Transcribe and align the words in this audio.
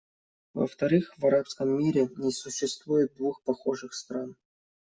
Во-вторых, 0.55 1.11
в 1.19 1.27
арабском 1.27 1.77
мире 1.77 2.07
не 2.17 2.31
существует 2.31 3.13
двух 3.17 3.43
похожих 3.43 3.93
стран. 3.93 4.35